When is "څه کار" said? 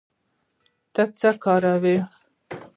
1.19-1.63